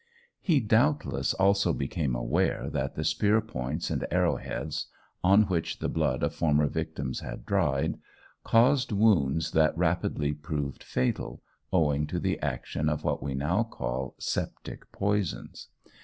He 0.41 0.59
doubtless 0.59 1.35
also 1.35 1.73
became 1.73 2.15
aware 2.15 2.71
that 2.71 2.95
the 2.95 3.03
spear 3.03 3.39
points 3.39 3.91
and 3.91 4.03
arrow 4.09 4.37
heads 4.37 4.87
on 5.23 5.43
which 5.43 5.77
the 5.77 5.89
blood 5.89 6.23
of 6.23 6.33
former 6.33 6.65
victims 6.67 7.19
had 7.19 7.45
dried, 7.45 7.99
caused 8.43 8.91
wounds 8.91 9.51
that 9.51 9.77
rapidly 9.77 10.33
proved 10.33 10.83
fatal, 10.83 11.43
owing 11.71 12.07
to 12.07 12.19
the 12.19 12.39
action 12.39 12.89
of 12.89 13.03
what 13.03 13.21
we 13.21 13.35
now 13.35 13.61
call 13.63 14.15
septic 14.17 14.91
poisons. 14.91 15.67